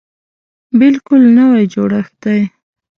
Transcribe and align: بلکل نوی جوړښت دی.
بلکل 0.79 1.21
نوی 1.37 1.63
جوړښت 1.73 2.13
دی. 2.23 2.39